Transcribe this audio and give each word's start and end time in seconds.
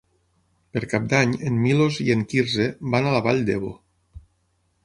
Per 0.77 0.81
Cap 0.93 1.05
d'Any 1.11 1.35
en 1.51 1.59
Milos 1.67 2.01
i 2.05 2.07
en 2.15 2.25
Quirze 2.33 2.67
van 2.97 3.11
a 3.11 3.15
la 3.19 3.23
Vall 3.29 3.47
d'Ebo. 3.51 3.71